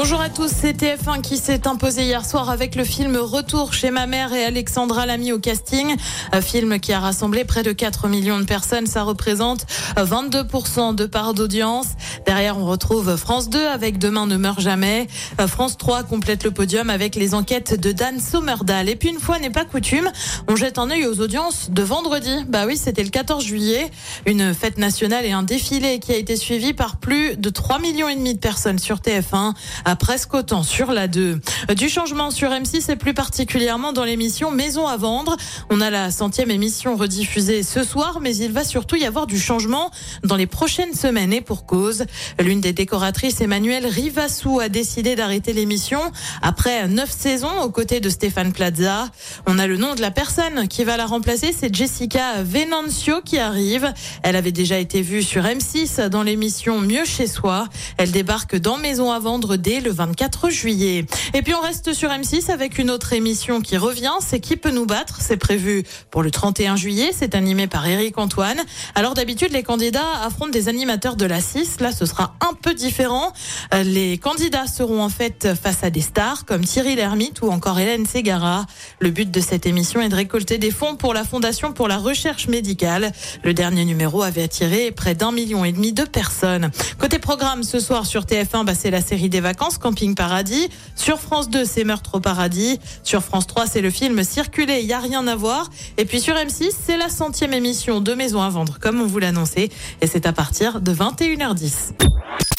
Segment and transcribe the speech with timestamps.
[0.00, 3.90] Bonjour à tous, c'est TF1 qui s'est imposé hier soir avec le film Retour chez
[3.90, 5.96] ma mère et Alexandra Lamy au casting.
[6.30, 8.86] Un film qui a rassemblé près de 4 millions de personnes.
[8.86, 9.66] Ça représente
[9.96, 11.88] 22% de part d'audience.
[12.26, 15.08] Derrière, on retrouve France 2 avec Demain ne meurt jamais.
[15.48, 18.88] France 3 complète le podium avec les enquêtes de Dan Sommerdahl.
[18.88, 20.08] Et puis une fois n'est pas coutume,
[20.46, 22.44] on jette un œil aux audiences de vendredi.
[22.46, 23.90] Bah oui, c'était le 14 juillet.
[24.26, 28.08] Une fête nationale et un défilé qui a été suivi par plus de 3 millions
[28.08, 29.54] et demi de personnes sur TF1
[29.88, 31.40] à presque autant sur la 2.
[31.74, 35.36] Du changement sur M6 et plus particulièrement dans l'émission Maison à vendre.
[35.70, 39.40] On a la centième émission rediffusée ce soir, mais il va surtout y avoir du
[39.40, 39.90] changement
[40.24, 42.04] dans les prochaines semaines et pour cause.
[42.38, 46.00] L'une des décoratrices, Emmanuelle Rivassou, a décidé d'arrêter l'émission
[46.42, 49.08] après neuf saisons aux côtés de Stéphane Plaza.
[49.46, 53.38] On a le nom de la personne qui va la remplacer, c'est Jessica Venancio qui
[53.38, 53.90] arrive.
[54.22, 57.68] Elle avait déjà été vue sur M6 dans l'émission Mieux chez soi.
[57.96, 61.04] Elle débarque dans Maison à vendre dès le 24 juillet.
[61.34, 64.70] Et puis on reste sur M6 avec une autre émission qui revient, c'est Qui peut
[64.70, 65.18] nous battre?
[65.20, 68.58] C'est prévu pour le 31 juillet, c'est animé par Eric Antoine.
[68.94, 72.74] Alors d'habitude les candidats affrontent des animateurs de la 6, là ce sera un peu
[72.74, 73.32] différent.
[73.74, 77.78] Euh, les candidats seront en fait face à des stars comme Thierry Lhermitte ou encore
[77.78, 78.66] Hélène Ségara.
[79.00, 81.98] Le but de cette émission est de récolter des fonds pour la Fondation pour la
[81.98, 83.12] recherche médicale.
[83.44, 86.70] Le dernier numéro avait attiré près d'un million et demi de personnes.
[86.98, 90.70] Côté programme ce soir sur TF1, bah, c'est la série des vacances Camping Paradis.
[90.96, 92.78] Sur France 2, c'est Meurtre au Paradis.
[93.02, 95.68] Sur France 3, c'est le film Circuler, il y a rien à voir.
[95.98, 99.18] Et puis sur M6, c'est la centième émission de Maison à vendre, comme on vous
[99.18, 99.68] l'annonçait.
[100.00, 101.92] Et c'est à partir de 21h10.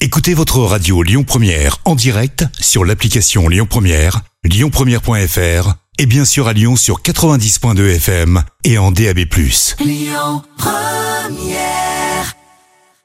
[0.00, 6.48] Écoutez votre radio Lyon Première en direct sur l'application Lyon Première, lyonpremière.fr et bien sûr
[6.48, 9.20] à Lyon sur 90.2 FM et en DAB+.
[9.80, 11.91] Lyon Première